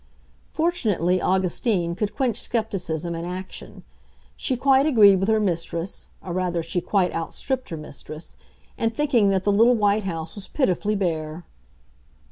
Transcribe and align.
Fortunately, 0.51 1.21
Augustine 1.21 1.93
could 1.93 2.15
quench 2.15 2.41
skepticism 2.41 3.13
in 3.13 3.23
action. 3.23 3.83
She 4.35 4.57
quite 4.57 4.87
agreed 4.87 5.17
with 5.19 5.29
her 5.29 5.39
mistress—or 5.39 6.33
rather 6.33 6.63
she 6.63 6.81
quite 6.81 7.11
out 7.11 7.35
stripped 7.35 7.69
her 7.69 7.77
mistress—in 7.77 8.89
thinking 8.89 9.29
that 9.29 9.43
the 9.43 9.51
little 9.53 9.75
white 9.75 10.05
house 10.05 10.33
was 10.33 10.47
pitifully 10.47 10.95
bare. 10.95 11.45